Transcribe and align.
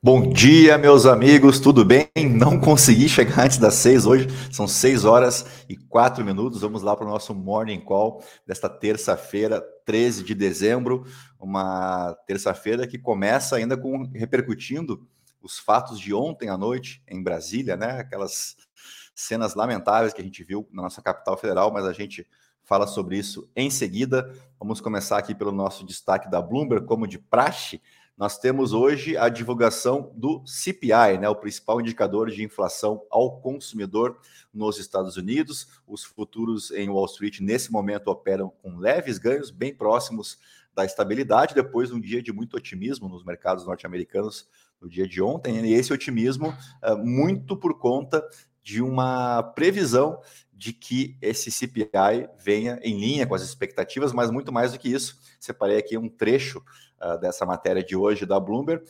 Bom 0.00 0.30
dia, 0.30 0.78
meus 0.78 1.06
amigos, 1.06 1.58
tudo 1.58 1.84
bem? 1.84 2.08
Não 2.30 2.60
consegui 2.60 3.08
chegar 3.08 3.44
antes 3.44 3.58
das 3.58 3.74
seis 3.74 4.06
hoje, 4.06 4.28
são 4.48 4.68
seis 4.68 5.04
horas 5.04 5.64
e 5.68 5.76
quatro 5.76 6.24
minutos. 6.24 6.60
Vamos 6.60 6.84
lá 6.84 6.94
para 6.94 7.04
o 7.04 7.08
nosso 7.08 7.34
Morning 7.34 7.80
Call 7.80 8.22
desta 8.46 8.68
terça-feira, 8.68 9.60
13 9.84 10.22
de 10.22 10.36
dezembro, 10.36 11.04
uma 11.36 12.16
terça-feira 12.28 12.86
que 12.86 12.96
começa 12.96 13.56
ainda 13.56 13.76
com 13.76 14.04
repercutindo 14.14 15.04
os 15.42 15.58
fatos 15.58 15.98
de 15.98 16.14
ontem 16.14 16.48
à 16.48 16.56
noite 16.56 17.02
em 17.08 17.20
Brasília, 17.20 17.76
né? 17.76 17.98
Aquelas 17.98 18.54
cenas 19.16 19.56
lamentáveis 19.56 20.12
que 20.12 20.20
a 20.20 20.24
gente 20.24 20.44
viu 20.44 20.68
na 20.70 20.82
nossa 20.82 21.02
capital 21.02 21.36
federal, 21.36 21.72
mas 21.72 21.84
a 21.84 21.92
gente 21.92 22.24
fala 22.62 22.86
sobre 22.86 23.18
isso 23.18 23.50
em 23.56 23.68
seguida. 23.68 24.32
Vamos 24.60 24.80
começar 24.80 25.18
aqui 25.18 25.34
pelo 25.34 25.50
nosso 25.50 25.84
destaque 25.84 26.30
da 26.30 26.40
Bloomberg, 26.40 26.86
como 26.86 27.04
de 27.04 27.18
praxe. 27.18 27.80
Nós 28.18 28.36
temos 28.36 28.72
hoje 28.72 29.16
a 29.16 29.28
divulgação 29.28 30.12
do 30.16 30.42
CPI, 30.44 31.18
né, 31.20 31.28
o 31.28 31.36
principal 31.36 31.80
indicador 31.80 32.28
de 32.28 32.42
inflação 32.42 33.00
ao 33.08 33.40
consumidor 33.40 34.18
nos 34.52 34.76
Estados 34.76 35.16
Unidos. 35.16 35.68
Os 35.86 36.02
futuros 36.02 36.72
em 36.72 36.88
Wall 36.88 37.04
Street, 37.04 37.38
nesse 37.38 37.70
momento, 37.70 38.08
operam 38.08 38.50
com 38.60 38.76
leves 38.76 39.18
ganhos, 39.18 39.52
bem 39.52 39.72
próximos 39.72 40.36
da 40.74 40.84
estabilidade, 40.84 41.54
depois 41.54 41.90
de 41.90 41.94
um 41.94 42.00
dia 42.00 42.20
de 42.20 42.32
muito 42.32 42.56
otimismo 42.56 43.08
nos 43.08 43.24
mercados 43.24 43.64
norte-americanos 43.64 44.48
no 44.80 44.88
dia 44.88 45.06
de 45.06 45.22
ontem. 45.22 45.64
E 45.64 45.72
esse 45.72 45.92
otimismo, 45.92 46.52
é, 46.82 46.96
muito 46.96 47.56
por 47.56 47.78
conta 47.78 48.20
de 48.64 48.82
uma 48.82 49.44
previsão 49.44 50.20
de 50.58 50.72
que 50.72 51.16
esse 51.22 51.52
CPI 51.52 52.28
venha 52.36 52.80
em 52.82 52.98
linha 52.98 53.24
com 53.28 53.34
as 53.36 53.42
expectativas, 53.42 54.12
mas 54.12 54.28
muito 54.28 54.52
mais 54.52 54.72
do 54.72 54.78
que 54.78 54.92
isso. 54.92 55.16
Separei 55.38 55.78
aqui 55.78 55.96
um 55.96 56.08
trecho 56.08 56.58
uh, 57.00 57.16
dessa 57.20 57.46
matéria 57.46 57.82
de 57.82 57.94
hoje 57.94 58.26
da 58.26 58.40
Bloomberg. 58.40 58.82
Uh, 58.82 58.88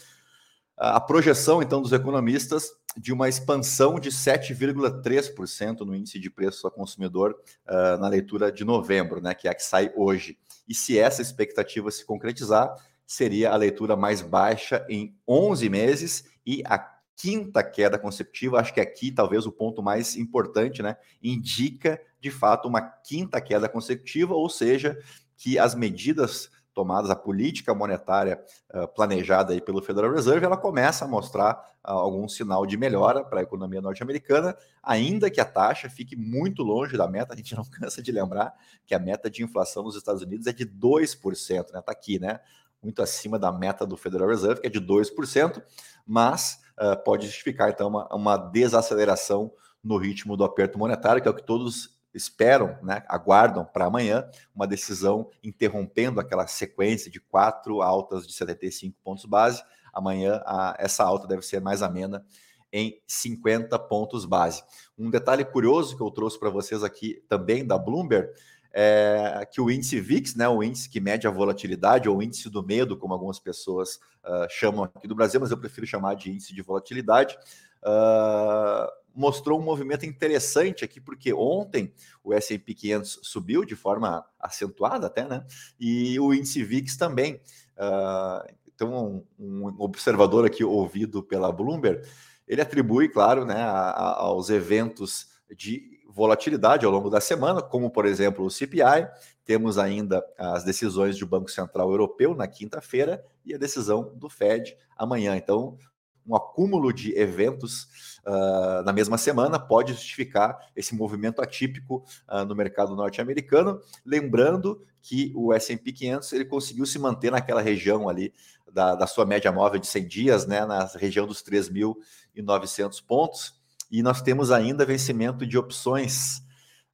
a 0.96 1.00
projeção, 1.00 1.60
então, 1.60 1.82
dos 1.82 1.92
economistas 1.92 2.72
de 2.96 3.12
uma 3.12 3.28
expansão 3.28 4.00
de 4.00 4.08
7,3% 4.08 5.80
no 5.80 5.94
índice 5.94 6.18
de 6.18 6.30
preço 6.30 6.66
ao 6.66 6.72
consumidor 6.72 7.38
uh, 7.68 8.00
na 8.00 8.08
leitura 8.08 8.50
de 8.50 8.64
novembro, 8.64 9.20
né, 9.20 9.34
que 9.34 9.46
é 9.46 9.50
a 9.50 9.54
que 9.54 9.62
sai 9.62 9.92
hoje. 9.94 10.38
E 10.66 10.74
se 10.74 10.98
essa 10.98 11.20
expectativa 11.20 11.90
se 11.90 12.02
concretizar, 12.02 12.74
seria 13.06 13.50
a 13.50 13.56
leitura 13.56 13.94
mais 13.94 14.22
baixa 14.22 14.86
em 14.88 15.14
11 15.28 15.68
meses 15.68 16.24
e 16.46 16.62
a 16.64 16.78
quinta 17.18 17.64
queda 17.64 17.98
consecutiva, 17.98 18.60
acho 18.60 18.72
que 18.72 18.80
aqui 18.80 19.10
talvez 19.10 19.44
o 19.44 19.50
ponto 19.50 19.82
mais 19.82 20.16
importante, 20.16 20.80
né? 20.82 20.96
Indica 21.20 22.00
de 22.20 22.30
fato 22.30 22.68
uma 22.68 22.80
quinta 22.80 23.40
queda 23.40 23.68
consecutiva, 23.68 24.34
ou 24.34 24.48
seja, 24.48 24.96
que 25.36 25.58
as 25.58 25.74
medidas 25.74 26.48
tomadas, 26.72 27.10
a 27.10 27.16
política 27.16 27.74
monetária 27.74 28.40
uh, 28.72 28.86
planejada 28.86 29.52
aí 29.52 29.60
pelo 29.60 29.82
Federal 29.82 30.12
Reserve, 30.12 30.46
ela 30.46 30.56
começa 30.56 31.04
a 31.04 31.08
mostrar 31.08 31.54
uh, 31.84 31.90
algum 31.90 32.28
sinal 32.28 32.64
de 32.64 32.76
melhora 32.76 33.24
para 33.24 33.40
a 33.40 33.42
economia 33.42 33.80
norte-americana, 33.80 34.56
ainda 34.80 35.28
que 35.28 35.40
a 35.40 35.44
taxa 35.44 35.90
fique 35.90 36.14
muito 36.14 36.62
longe 36.62 36.96
da 36.96 37.08
meta. 37.08 37.34
A 37.34 37.36
gente 37.36 37.56
não 37.56 37.64
cansa 37.68 38.00
de 38.00 38.12
lembrar 38.12 38.54
que 38.86 38.94
a 38.94 38.98
meta 39.00 39.28
de 39.28 39.42
inflação 39.42 39.82
nos 39.82 39.96
Estados 39.96 40.22
Unidos 40.22 40.46
é 40.46 40.52
de 40.52 40.64
2%, 40.64 41.72
né? 41.72 41.80
Está 41.80 41.90
aqui, 41.90 42.20
né? 42.20 42.38
Muito 42.82 43.02
acima 43.02 43.38
da 43.38 43.52
meta 43.52 43.86
do 43.86 43.96
Federal 43.96 44.28
Reserve, 44.28 44.60
que 44.60 44.66
é 44.66 44.70
de 44.70 44.80
2%, 44.80 45.62
mas 46.06 46.60
uh, 46.80 47.02
pode 47.04 47.26
justificar, 47.26 47.70
então, 47.70 47.88
uma, 47.88 48.06
uma 48.14 48.36
desaceleração 48.36 49.52
no 49.82 49.96
ritmo 49.96 50.36
do 50.36 50.44
aperto 50.44 50.78
monetário, 50.78 51.20
que 51.22 51.28
é 51.28 51.30
o 51.30 51.34
que 51.34 51.44
todos 51.44 51.98
esperam, 52.14 52.78
né, 52.82 53.02
aguardam 53.08 53.64
para 53.64 53.86
amanhã 53.86 54.28
uma 54.54 54.66
decisão 54.66 55.30
interrompendo 55.42 56.20
aquela 56.20 56.46
sequência 56.46 57.10
de 57.10 57.20
quatro 57.20 57.82
altas 57.82 58.26
de 58.26 58.32
75 58.32 58.96
pontos 59.02 59.24
base. 59.24 59.62
Amanhã 59.92 60.42
a, 60.44 60.74
essa 60.78 61.04
alta 61.04 61.26
deve 61.26 61.42
ser 61.42 61.60
mais 61.60 61.82
amena 61.82 62.24
em 62.72 63.00
50 63.06 63.78
pontos 63.78 64.24
base. 64.24 64.62
Um 64.98 65.10
detalhe 65.10 65.44
curioso 65.44 65.96
que 65.96 66.02
eu 66.02 66.10
trouxe 66.10 66.38
para 66.38 66.50
vocês 66.50 66.82
aqui 66.84 67.22
também 67.28 67.66
da 67.66 67.78
Bloomberg 67.78 68.30
é 68.72 69.46
que 69.50 69.60
o 69.60 69.70
índice 69.70 70.00
VIX, 70.00 70.34
né, 70.34 70.48
o 70.48 70.62
índice 70.62 70.88
que 70.88 71.00
mede 71.00 71.26
a 71.26 71.30
volatilidade, 71.30 72.08
ou 72.08 72.22
índice 72.22 72.48
do 72.48 72.62
medo, 72.62 72.96
como 72.96 73.12
algumas 73.12 73.38
pessoas 73.38 73.96
uh, 74.24 74.46
chamam 74.50 74.84
aqui 74.84 75.08
do 75.08 75.14
Brasil, 75.14 75.40
mas 75.40 75.50
eu 75.50 75.58
prefiro 75.58 75.86
chamar 75.86 76.14
de 76.14 76.30
índice 76.30 76.54
de 76.54 76.62
volatilidade, 76.62 77.36
uh, 77.82 78.90
mostrou 79.14 79.58
um 79.58 79.64
movimento 79.64 80.06
interessante 80.06 80.84
aqui, 80.84 81.00
porque 81.00 81.32
ontem 81.32 81.92
o 82.22 82.32
S&P 82.32 82.72
500 82.74 83.20
subiu 83.22 83.64
de 83.64 83.74
forma 83.74 84.24
acentuada 84.38 85.08
até, 85.08 85.26
né? 85.26 85.44
E 85.80 86.20
o 86.20 86.32
índice 86.32 86.62
VIX 86.62 86.96
também. 86.96 87.40
Uh, 87.76 88.54
então, 88.72 89.24
um, 89.38 89.66
um, 89.66 89.74
observador 89.80 90.46
aqui 90.46 90.62
ouvido 90.62 91.20
pela 91.20 91.50
Bloomberg, 91.50 92.06
ele 92.46 92.62
atribui, 92.62 93.08
claro, 93.08 93.44
né, 93.44 93.60
a, 93.60 93.90
a, 93.90 94.20
aos 94.20 94.50
eventos 94.50 95.26
de 95.56 95.97
volatilidade 96.18 96.84
ao 96.84 96.90
longo 96.90 97.08
da 97.08 97.20
semana, 97.20 97.62
como, 97.62 97.90
por 97.90 98.04
exemplo, 98.04 98.44
o 98.44 98.50
CPI. 98.50 99.08
Temos 99.44 99.78
ainda 99.78 100.22
as 100.36 100.64
decisões 100.64 101.16
do 101.16 101.26
Banco 101.26 101.48
Central 101.48 101.88
Europeu 101.90 102.34
na 102.34 102.48
quinta-feira 102.48 103.24
e 103.46 103.54
a 103.54 103.58
decisão 103.58 104.12
do 104.16 104.28
Fed 104.28 104.76
amanhã. 104.96 105.36
Então, 105.36 105.78
um 106.26 106.34
acúmulo 106.34 106.92
de 106.92 107.16
eventos 107.16 108.18
uh, 108.26 108.82
na 108.84 108.92
mesma 108.92 109.16
semana 109.16 109.60
pode 109.60 109.92
justificar 109.92 110.58
esse 110.74 110.94
movimento 110.94 111.40
atípico 111.40 112.04
uh, 112.28 112.44
no 112.44 112.54
mercado 112.54 112.96
norte-americano. 112.96 113.80
Lembrando 114.04 114.82
que 115.00 115.32
o 115.36 115.54
S&P 115.54 115.92
500 115.92 116.32
ele 116.32 116.44
conseguiu 116.44 116.84
se 116.84 116.98
manter 116.98 117.30
naquela 117.30 117.62
região 117.62 118.08
ali 118.08 118.34
da, 118.70 118.96
da 118.96 119.06
sua 119.06 119.24
média 119.24 119.52
móvel 119.52 119.80
de 119.80 119.86
100 119.86 120.08
dias, 120.08 120.46
né, 120.46 120.66
na 120.66 120.84
região 120.84 121.26
dos 121.26 121.42
3.900 121.42 123.02
pontos. 123.06 123.57
E 123.90 124.02
nós 124.02 124.20
temos 124.20 124.50
ainda 124.50 124.84
vencimento 124.84 125.46
de 125.46 125.56
opções 125.56 126.38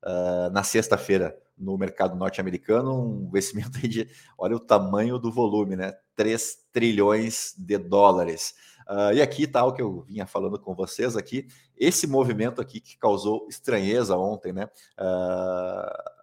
uh, 0.04 0.50
na 0.52 0.62
sexta-feira 0.62 1.36
no 1.56 1.78
mercado 1.78 2.16
norte-americano, 2.16 2.92
um 2.92 3.30
vencimento 3.32 3.78
de, 3.88 4.08
olha 4.36 4.56
o 4.56 4.60
tamanho 4.60 5.18
do 5.18 5.30
volume, 5.30 5.76
né? 5.76 5.96
3 6.16 6.58
trilhões 6.72 7.54
de 7.56 7.78
dólares. 7.78 8.54
Uh, 8.88 9.14
e 9.14 9.22
aqui 9.22 9.44
está 9.44 9.64
o 9.64 9.72
que 9.72 9.80
eu 9.80 10.02
vinha 10.02 10.26
falando 10.26 10.58
com 10.58 10.74
vocês 10.74 11.16
aqui, 11.16 11.48
esse 11.76 12.06
movimento 12.06 12.60
aqui 12.60 12.80
que 12.80 12.98
causou 12.98 13.46
estranheza 13.48 14.16
ontem, 14.16 14.52
né? 14.52 14.68
Uh, 14.98 16.14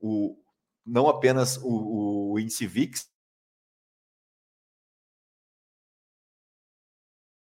o, 0.00 0.38
não 0.84 1.08
apenas 1.08 1.56
o, 1.62 2.32
o 2.32 2.38
índice 2.38 2.66
VIX, 2.66 3.08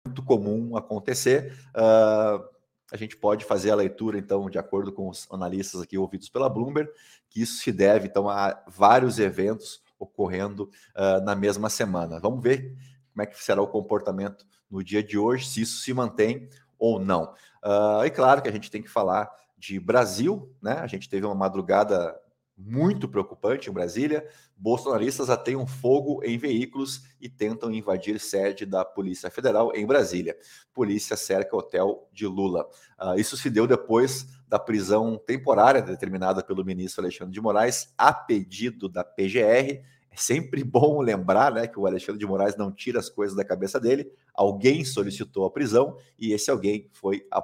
muito 0.07 0.23
comum 0.23 0.77
acontecer. 0.77 1.53
Uh, 1.71 2.58
a 2.93 2.97
gente 2.97 3.17
pode 3.17 3.45
fazer 3.45 3.71
a 3.71 3.75
leitura, 3.75 4.19
então, 4.19 4.49
de 4.49 4.59
acordo 4.59 4.93
com 4.93 5.09
os 5.09 5.27
analistas 5.31 5.81
aqui 5.81 5.99
ouvidos 5.99 6.29
pela 6.29 6.49
Bloomberg, 6.49 6.91
que 7.29 7.43
isso 7.43 7.61
se 7.61 7.71
deve, 7.71 8.07
então, 8.07 8.29
a 8.29 8.63
vários 8.67 9.19
eventos 9.19 9.83
ocorrendo 9.99 10.71
uh, 10.97 11.23
na 11.25 11.35
mesma 11.35 11.69
semana. 11.69 12.21
Vamos 12.21 12.43
ver 12.43 12.75
como 13.13 13.23
é 13.23 13.27
que 13.27 13.43
será 13.43 13.61
o 13.61 13.67
comportamento 13.67 14.47
no 14.71 14.83
dia 14.83 15.03
de 15.03 15.19
hoje, 15.19 15.47
se 15.47 15.63
isso 15.63 15.83
se 15.83 15.93
mantém 15.93 16.49
ou 16.79 16.99
não. 16.99 17.35
Uh, 17.65 18.05
e 18.05 18.11
claro 18.11 18.41
que 18.41 18.49
a 18.49 18.53
gente 18.53 18.71
tem 18.71 18.83
que 18.83 18.89
falar 18.89 19.31
de 19.57 19.81
Brasil, 19.81 20.55
né? 20.63 20.75
A 20.75 20.87
gente 20.87 21.09
teve 21.09 21.27
uma 21.27 21.35
madrugada 21.35 22.17
muito 22.59 23.09
preocupante 23.09 23.71
em 23.71 23.73
Brasília. 23.73 24.27
Bolsonaristas 24.57 25.31
ateiam 25.31 25.67
fogo 25.67 26.21
em 26.25 26.37
veículos 26.37 27.05
e 27.21 27.29
tentam 27.29 27.73
invadir 27.73 28.19
sede 28.19 28.67
da 28.67 28.85
Polícia 28.85 29.31
Federal 29.31 29.71
em 29.75 29.87
Brasília. 29.87 30.37
Polícia 30.75 31.17
cerca 31.17 31.57
hotel 31.57 32.09
de 32.13 32.27
Lula. 32.27 32.69
Uh, 33.01 33.19
isso 33.19 33.37
se 33.37 33.49
deu 33.49 33.67
depois 33.67 34.27
da 34.49 34.59
prisão 34.59 35.17
temporária 35.17 35.81
determinada 35.81 36.43
pelo 36.43 36.65
ministro 36.65 37.03
Alexandre 37.03 37.33
de 37.33 37.41
Moraes, 37.41 37.95
a 37.97 38.13
pedido 38.13 38.89
da 38.89 39.05
PGR 39.05 39.85
sempre 40.19 40.65
bom 40.65 41.01
lembrar 41.01 41.53
né, 41.53 41.67
que 41.67 41.79
o 41.79 41.87
Alexandre 41.87 42.19
de 42.19 42.27
Moraes 42.27 42.57
não 42.57 42.73
tira 42.73 42.99
as 42.99 43.09
coisas 43.09 43.37
da 43.37 43.45
cabeça 43.45 43.79
dele. 43.81 44.11
Alguém 44.35 44.85
solicitou 44.85 45.45
a 45.45 45.51
prisão 45.51 45.97
e 46.19 46.33
esse 46.33 46.51
alguém 46.51 46.89
foi 46.93 47.27
a 47.31 47.41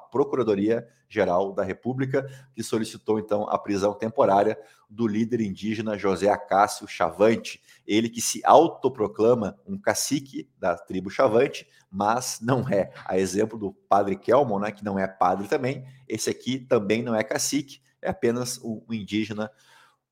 Procuradoria-Geral 1.14 1.52
da 1.52 1.62
República, 1.62 2.28
que 2.52 2.62
solicitou 2.62 3.18
então 3.18 3.48
a 3.48 3.56
prisão 3.56 3.94
temporária 3.94 4.58
do 4.90 5.06
líder 5.06 5.40
indígena 5.40 5.96
José 5.96 6.28
Acácio 6.28 6.86
Chavante. 6.88 7.62
Ele 7.86 8.08
que 8.08 8.20
se 8.20 8.42
autoproclama 8.44 9.58
um 9.66 9.78
cacique 9.78 10.50
da 10.58 10.76
tribo 10.76 11.08
Chavante, 11.08 11.66
mas 11.90 12.40
não 12.40 12.68
é. 12.68 12.92
A 13.04 13.18
exemplo 13.18 13.58
do 13.58 13.72
padre 13.88 14.16
Kelmon, 14.16 14.58
né, 14.58 14.72
que 14.72 14.84
não 14.84 14.98
é 14.98 15.06
padre 15.06 15.46
também, 15.48 15.86
esse 16.08 16.28
aqui 16.28 16.58
também 16.58 17.02
não 17.02 17.14
é 17.14 17.22
cacique, 17.22 17.80
é 18.02 18.10
apenas 18.10 18.58
um 18.62 18.82
indígena 18.90 19.50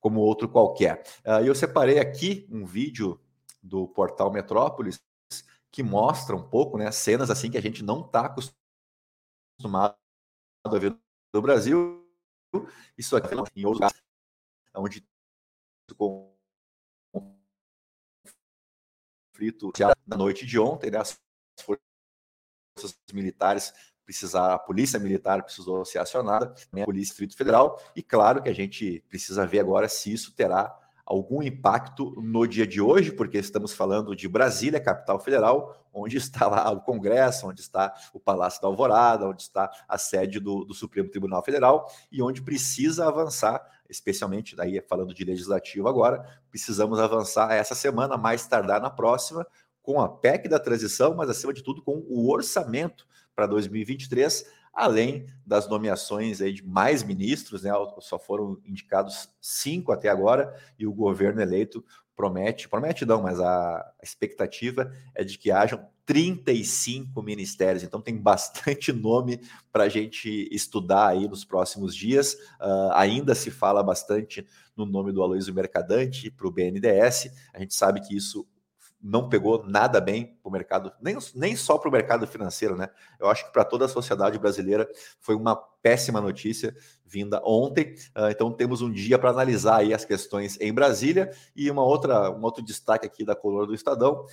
como 0.01 0.21
outro 0.21 0.49
qualquer. 0.49 1.03
Uh, 1.25 1.45
eu 1.45 1.55
separei 1.55 1.99
aqui 1.99 2.47
um 2.51 2.65
vídeo 2.65 3.21
do 3.63 3.87
portal 3.89 4.33
Metrópolis 4.33 5.01
que 5.71 5.83
mostra 5.83 6.37
um 6.37 6.43
pouco, 6.43 6.77
né, 6.77 6.91
cenas 6.91 7.31
assim 7.31 7.51
que 7.51 7.57
a 7.57 7.63
gente 7.63 7.83
não 7.83 8.01
está 8.01 8.27
acostumado 8.27 10.02
a 10.65 10.79
ver 10.79 10.97
no 11.33 11.43
Brasil. 11.43 12.07
Isso 12.97 13.17
aqui 13.17 13.35
em 13.35 13.65
outros 13.65 13.81
lugares, 13.81 14.03
onde 14.75 15.07
com 15.97 16.33
conflito 19.33 19.73
na 20.07 20.17
noite 20.17 20.47
de 20.47 20.59
ontem, 20.59 20.91
né, 20.91 20.99
as 20.99 21.21
forças 21.61 21.83
militares 23.13 23.73
precisar, 24.05 24.55
a 24.55 24.59
polícia 24.59 24.99
militar 24.99 25.43
precisou 25.43 25.85
ser 25.85 25.99
acionada, 25.99 26.55
a 26.73 26.85
polícia 26.85 27.11
Distrito 27.11 27.37
Federal, 27.37 27.83
e 27.95 28.03
claro 28.03 28.43
que 28.43 28.49
a 28.49 28.55
gente 28.55 29.01
precisa 29.09 29.47
ver 29.47 29.61
agora 29.61 29.89
se 29.89 30.13
isso 30.13 30.35
terá 30.35 30.79
algum 31.05 31.43
impacto 31.43 32.15
no 32.21 32.47
dia 32.47 32.67
de 32.67 32.81
hoje, 32.81 33.13
porque 33.13 33.39
estamos 33.39 33.73
falando 33.73 34.15
de 34.15 34.29
Brasília, 34.29 34.81
capital 34.81 35.19
federal, 35.19 35.87
onde 35.93 36.17
está 36.17 36.47
lá 36.47 36.71
o 36.71 36.81
Congresso, 36.81 37.47
onde 37.47 37.61
está 37.61 37.93
o 38.13 38.21
Palácio 38.21 38.63
da 38.63 38.69
Alvorada, 38.69 39.27
onde 39.27 39.43
está 39.43 39.71
a 39.89 39.99
sede 39.99 40.41
do, 40.41 40.65
do 40.65 40.75
Supremo 40.75 41.09
Tribunal 41.09 41.43
Federal 41.43 41.91
e 42.11 42.23
onde 42.23 42.43
precisa 42.43 43.07
avançar, 43.07 43.61
especialmente 43.89 44.57
daí 44.57 44.81
falando 44.89 45.13
de 45.13 45.25
legislativo 45.25 45.89
agora, 45.89 46.25
precisamos 46.51 46.99
avançar 46.99 47.53
essa 47.53 47.75
semana, 47.75 48.17
mais 48.17 48.47
tardar 48.47 48.81
na 48.81 48.91
próxima, 48.91 49.47
com 49.83 50.01
a 50.01 50.09
PEC 50.09 50.49
da 50.49 50.61
transição, 50.61 51.15
mas 51.15 51.29
acima 51.29 51.53
de 51.53 51.63
tudo 51.63 51.83
com 51.83 52.05
o 52.09 52.31
orçamento 52.31 53.07
para 53.35 53.47
2023 53.47 54.47
além 54.73 55.27
das 55.47 55.69
nomeações 55.69 56.41
aí 56.41 56.53
de 56.53 56.67
mais 56.67 57.03
ministros, 57.03 57.63
né? 57.63 57.71
Só 58.01 58.19
foram 58.19 58.59
indicados 58.65 59.29
cinco 59.41 59.93
até 59.93 60.09
agora, 60.09 60.55
e 60.79 60.87
o 60.87 60.93
governo 60.93 61.41
eleito 61.41 61.85
promete, 62.15 62.69
promete 62.69 63.05
não, 63.05 63.23
mas 63.23 63.41
a 63.41 63.93
expectativa 64.03 64.93
é 65.15 65.25
de 65.25 65.39
que 65.39 65.51
hajam 65.51 65.85
35 66.05 67.23
ministérios, 67.23 67.83
então 67.83 68.01
tem 68.01 68.17
bastante 68.17 68.93
nome 68.93 69.41
para 69.73 69.85
a 69.85 69.89
gente 69.89 70.49
estudar 70.51 71.09
aí 71.09 71.29
nos 71.29 71.45
próximos 71.45 71.95
dias. 71.95 72.35
Uh, 72.61 72.93
ainda 72.95 73.35
se 73.35 73.51
fala 73.51 73.83
bastante 73.83 74.47
no 74.77 74.85
nome 74.85 75.13
do 75.13 75.23
Aloysio 75.23 75.55
Mercadante 75.55 76.31
para 76.31 76.47
o 76.47 76.51
BNDES. 76.51 77.31
A 77.55 77.61
gente 77.61 77.75
sabe 77.75 78.01
que 78.01 78.17
isso 78.17 78.47
não 79.03 79.29
pegou 79.29 79.65
nada 79.67 80.01
bem 80.01 80.39
para 80.41 80.49
o 80.49 80.53
mercado, 80.53 80.93
nem, 81.01 81.17
nem 81.35 81.57
só 81.57 81.77
para 81.77 81.89
o 81.89 81.93
mercado 81.93 82.27
financeiro, 82.27 82.77
né? 82.77 82.89
Eu 83.19 83.29
acho 83.29 83.47
que 83.47 83.53
para 83.53 83.65
toda 83.65 83.87
a 83.87 83.89
sociedade 83.89 84.39
brasileira 84.39 84.89
foi 85.19 85.35
uma 85.35 85.57
péssima 85.57 86.21
notícia 86.21 86.75
vinda 87.05 87.43
ontem. 87.45 87.95
Uh, 88.17 88.29
então 88.31 88.53
temos 88.53 88.81
um 88.81 88.91
dia 88.91 89.19
para 89.19 89.31
analisar 89.31 89.79
aí 89.79 89.93
as 89.93 90.05
questões 90.05 90.59
em 90.61 90.73
Brasília 90.73 91.31
e 91.57 91.71
uma 91.71 91.85
outra, 91.85 92.31
um 92.31 92.43
outro 92.43 92.63
destaque 92.63 93.05
aqui 93.05 93.25
da 93.25 93.35
coluna 93.35 93.67
do 93.67 93.75
Estadão. 93.75 94.25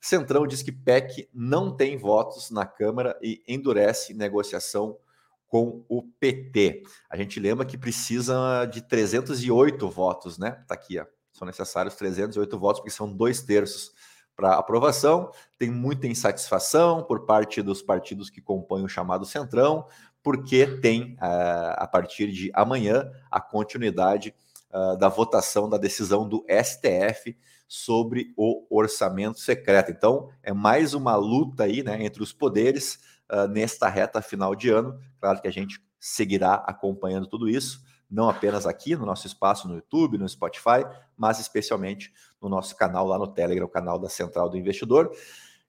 Centrão 0.00 0.46
diz 0.46 0.62
que 0.62 0.72
PEC 0.72 1.28
não 1.32 1.74
tem 1.74 1.96
votos 1.96 2.50
na 2.50 2.66
Câmara 2.66 3.18
e 3.22 3.42
endurece 3.46 4.12
negociação 4.12 4.98
com 5.46 5.84
o 5.88 6.02
PT. 6.02 6.82
A 7.08 7.16
gente 7.16 7.38
lembra 7.38 7.64
que 7.64 7.78
precisa 7.78 8.66
de 8.66 8.82
308 8.82 9.88
votos, 9.88 10.36
né? 10.36 10.62
Tá 10.66 10.74
aqui, 10.74 10.98
ó. 10.98 11.06
São 11.32 11.46
necessários 11.46 11.94
308 11.94 12.58
votos, 12.58 12.80
porque 12.80 12.90
são 12.90 13.12
dois 13.12 13.42
terços 13.42 13.92
para 14.36 14.54
aprovação. 14.54 15.32
Tem 15.58 15.70
muita 15.70 16.06
insatisfação 16.06 17.02
por 17.02 17.24
parte 17.24 17.62
dos 17.62 17.82
partidos 17.82 18.28
que 18.28 18.40
compõem 18.40 18.84
o 18.84 18.88
chamado 18.88 19.24
Centrão, 19.24 19.86
porque 20.22 20.66
tem, 20.66 21.14
uh, 21.14 21.74
a 21.76 21.88
partir 21.90 22.30
de 22.30 22.50
amanhã, 22.52 23.10
a 23.30 23.40
continuidade 23.40 24.34
uh, 24.70 24.96
da 24.98 25.08
votação 25.08 25.68
da 25.68 25.78
decisão 25.78 26.28
do 26.28 26.44
STF 26.48 27.36
sobre 27.66 28.32
o 28.36 28.66
orçamento 28.70 29.40
secreto. 29.40 29.90
Então, 29.90 30.28
é 30.42 30.52
mais 30.52 30.94
uma 30.94 31.16
luta 31.16 31.64
aí 31.64 31.82
né, 31.82 32.04
entre 32.04 32.22
os 32.22 32.32
poderes 32.32 33.00
uh, 33.32 33.48
nesta 33.48 33.88
reta 33.88 34.20
final 34.20 34.54
de 34.54 34.68
ano. 34.68 35.00
Claro 35.18 35.40
que 35.40 35.48
a 35.48 35.52
gente 35.52 35.80
seguirá 35.98 36.54
acompanhando 36.66 37.26
tudo 37.26 37.48
isso 37.48 37.80
não 38.10 38.28
apenas 38.28 38.66
aqui 38.66 38.94
no 38.96 39.04
nosso 39.04 39.26
espaço 39.26 39.68
no 39.68 39.74
YouTube, 39.74 40.18
no 40.18 40.28
Spotify, 40.28 40.84
mas 41.16 41.40
especialmente 41.40 42.12
no 42.40 42.48
nosso 42.48 42.76
canal 42.76 43.06
lá 43.06 43.18
no 43.18 43.26
Telegram, 43.26 43.66
o 43.66 43.68
canal 43.68 43.98
da 43.98 44.08
Central 44.08 44.48
do 44.48 44.56
Investidor. 44.56 45.10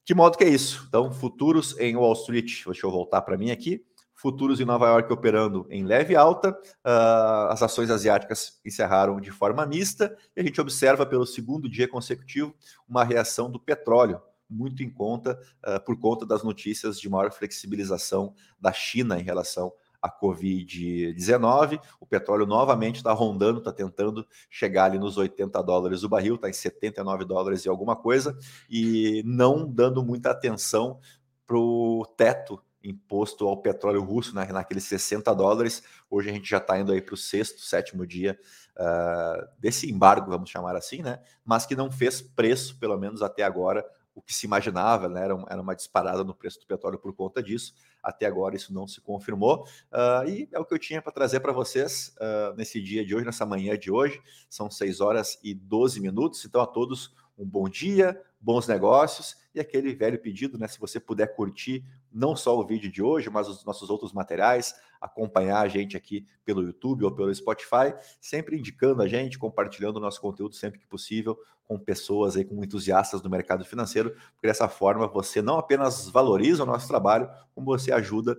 De 0.05 0.15
modo 0.15 0.37
que 0.37 0.43
é 0.43 0.49
isso. 0.49 0.85
Então, 0.87 1.11
futuros 1.11 1.77
em 1.79 1.95
Wall 1.95 2.13
Street, 2.13 2.63
deixa 2.65 2.85
eu 2.85 2.91
voltar 2.91 3.21
para 3.21 3.37
mim 3.37 3.51
aqui. 3.51 3.83
Futuros 4.15 4.59
em 4.59 4.65
Nova 4.65 4.87
York 4.87 5.11
operando 5.13 5.67
em 5.69 5.83
leve 5.83 6.15
alta, 6.15 6.49
uh, 6.49 7.51
as 7.51 7.61
ações 7.61 7.91
asiáticas 7.91 8.59
encerraram 8.65 9.19
de 9.19 9.29
forma 9.29 9.63
mista 9.65 10.17
e 10.35 10.39
a 10.39 10.43
gente 10.43 10.59
observa 10.59 11.05
pelo 11.05 11.25
segundo 11.25 11.69
dia 11.69 11.87
consecutivo 11.87 12.55
uma 12.89 13.03
reação 13.03 13.51
do 13.51 13.59
petróleo, 13.59 14.19
muito 14.49 14.81
em 14.81 14.89
conta, 14.89 15.39
uh, 15.67 15.83
por 15.85 15.99
conta 15.99 16.25
das 16.25 16.41
notícias 16.41 16.99
de 16.99 17.07
maior 17.07 17.31
flexibilização 17.31 18.33
da 18.59 18.73
China 18.73 19.19
em 19.19 19.23
relação 19.23 19.71
a 20.07 20.19
Covid-19. 20.19 21.79
O 21.99 22.05
petróleo 22.05 22.45
novamente 22.45 22.97
está 22.97 23.11
rondando, 23.11 23.59
está 23.59 23.71
tentando 23.71 24.25
chegar 24.49 24.85
ali 24.85 24.97
nos 24.97 25.17
80 25.17 25.61
dólares 25.61 26.03
o 26.03 26.09
barril, 26.09 26.35
está 26.35 26.49
em 26.49 26.53
79 26.53 27.25
dólares 27.25 27.65
e 27.65 27.69
alguma 27.69 27.95
coisa, 27.95 28.37
e 28.69 29.21
não 29.25 29.67
dando 29.67 30.03
muita 30.03 30.31
atenção 30.31 30.99
para 31.45 31.57
o 31.57 32.05
teto 32.17 32.61
imposto 32.83 33.47
ao 33.47 33.57
petróleo 33.57 34.01
russo 34.01 34.33
né, 34.33 34.45
naqueles 34.51 34.85
60 34.85 35.33
dólares. 35.35 35.83
Hoje 36.09 36.29
a 36.29 36.33
gente 36.33 36.49
já 36.49 36.57
está 36.57 36.79
indo 36.79 36.91
aí 36.91 37.01
para 37.01 37.13
o 37.13 37.17
sexto, 37.17 37.61
sétimo 37.61 38.05
dia 38.05 38.39
uh, 38.77 39.47
desse 39.59 39.91
embargo, 39.91 40.31
vamos 40.31 40.49
chamar 40.49 40.75
assim, 40.75 41.01
né? 41.01 41.19
Mas 41.43 41.65
que 41.65 41.75
não 41.75 41.91
fez 41.91 42.21
preço, 42.21 42.77
pelo 42.79 42.97
menos 42.97 43.21
até 43.21 43.43
agora, 43.43 43.85
o 44.17 44.21
que 44.21 44.33
se 44.33 44.47
imaginava, 44.47 45.07
né? 45.07 45.23
Era, 45.23 45.45
era 45.47 45.61
uma 45.61 45.75
disparada 45.75 46.23
no 46.23 46.33
preço 46.33 46.59
do 46.59 46.65
petróleo 46.65 46.97
por 46.97 47.13
conta 47.13 47.41
disso. 47.41 47.75
Até 48.01 48.25
agora 48.25 48.55
isso 48.55 48.73
não 48.73 48.87
se 48.87 48.99
confirmou. 48.99 49.63
Uh, 49.93 50.27
e 50.27 50.49
é 50.51 50.59
o 50.59 50.65
que 50.65 50.73
eu 50.73 50.79
tinha 50.79 50.99
para 51.03 51.11
trazer 51.11 51.39
para 51.39 51.51
vocês 51.53 52.15
uh, 52.17 52.55
nesse 52.57 52.81
dia 52.81 53.05
de 53.05 53.13
hoje, 53.13 53.27
nessa 53.27 53.45
manhã 53.45 53.77
de 53.77 53.91
hoje. 53.91 54.19
São 54.49 54.71
6 54.71 55.01
horas 55.01 55.37
e 55.43 55.53
12 55.53 56.01
minutos. 56.01 56.43
Então, 56.43 56.59
a 56.61 56.65
todos 56.65 57.13
um 57.37 57.45
bom 57.45 57.69
dia, 57.69 58.19
bons 58.47 58.65
negócios 58.65 59.35
e 59.53 59.59
aquele 59.59 59.93
velho 59.93 60.17
pedido, 60.17 60.57
né? 60.57 60.69
Se 60.69 60.79
você 60.79 61.01
puder 61.01 61.35
curtir 61.35 61.83
não 62.09 62.33
só 62.33 62.57
o 62.57 62.65
vídeo 62.65 62.89
de 62.89 63.03
hoje, 63.03 63.29
mas 63.29 63.49
os 63.49 63.65
nossos 63.65 63.89
outros 63.89 64.13
materiais, 64.13 64.73
acompanhar 65.01 65.59
a 65.59 65.67
gente 65.67 65.97
aqui 65.97 66.25
pelo 66.45 66.63
YouTube 66.63 67.03
ou 67.03 67.11
pelo 67.11 67.35
Spotify, 67.35 67.93
sempre 68.21 68.57
indicando 68.57 69.01
a 69.01 69.07
gente, 69.07 69.37
compartilhando 69.37 69.97
o 69.97 69.99
nosso 69.99 70.21
conteúdo 70.21 70.55
sempre 70.55 70.79
que 70.79 70.87
possível 70.87 71.37
com 71.65 71.77
pessoas 71.77 72.37
aí, 72.37 72.45
com 72.45 72.63
entusiastas 72.63 73.19
do 73.19 73.29
mercado 73.29 73.65
financeiro, 73.65 74.11
porque 74.11 74.47
dessa 74.47 74.69
forma 74.69 75.09
você 75.09 75.41
não 75.41 75.57
apenas 75.57 76.07
valoriza 76.07 76.63
o 76.63 76.65
nosso 76.65 76.87
trabalho, 76.87 77.29
como 77.53 77.65
você 77.65 77.91
ajuda 77.91 78.37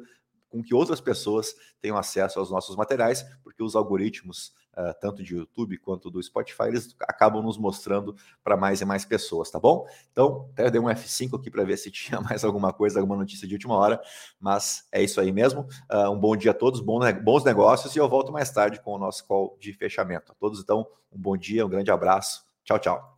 com 0.48 0.62
que 0.62 0.74
outras 0.74 1.02
pessoas 1.02 1.54
tenham 1.82 1.98
acesso 1.98 2.38
aos 2.38 2.50
nossos 2.50 2.76
materiais, 2.76 3.22
porque 3.44 3.62
os 3.62 3.76
algoritmos, 3.76 4.54
uh, 4.78 4.94
tanto 5.00 5.22
de 5.22 5.34
YouTube 5.34 5.76
quanto 5.78 6.10
do 6.10 6.22
Spotify, 6.22 6.64
eles 6.68 6.94
acabam 7.00 7.42
nos 7.42 7.58
mostrando 7.58 8.14
para 8.44 8.56
mais 8.56 8.80
e 8.80 8.84
mais 8.84 9.04
pessoas, 9.04 9.50
tá 9.50 9.58
bom? 9.58 9.86
Então, 10.12 10.48
até 10.52 10.66
eu 10.66 10.70
dei 10.70 10.80
um 10.80 10.84
F5 10.84 11.38
aqui 11.38 11.50
para 11.50 11.64
ver 11.64 11.76
se 11.76 11.90
tinha 11.92 12.20
mais 12.20 12.44
alguma 12.44 12.72
coisa, 12.72 13.00
alguma 13.00 13.16
notícia 13.16 13.46
de 13.46 13.54
última 13.54 13.74
hora, 13.74 14.00
mas 14.38 14.86
é 14.92 15.02
isso 15.02 15.20
aí 15.20 15.32
mesmo. 15.32 15.66
Uh, 15.90 16.10
um 16.10 16.18
bom 16.18 16.36
dia 16.36 16.52
a 16.52 16.54
todos, 16.54 16.80
bons 16.80 17.44
negócios 17.44 17.94
e 17.94 17.98
eu 17.98 18.08
volto 18.08 18.32
mais 18.32 18.50
tarde 18.50 18.80
com 18.80 18.92
o 18.92 18.98
nosso 18.98 19.26
call 19.26 19.56
de 19.60 19.72
fechamento. 19.72 20.32
A 20.32 20.34
todos, 20.34 20.60
então, 20.60 20.86
um 21.12 21.18
bom 21.18 21.36
dia, 21.36 21.66
um 21.66 21.68
grande 21.68 21.90
abraço. 21.90 22.46
Tchau, 22.64 22.78
tchau. 22.78 23.17